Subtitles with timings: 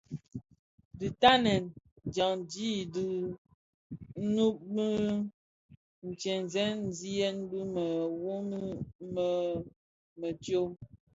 [0.97, 1.63] Dhi ntanen
[2.13, 3.05] dyandi di
[4.33, 4.57] nud
[6.07, 8.61] ndhemziyèn bi mëwoni
[9.13, 9.25] më
[10.19, 10.71] mëshyom.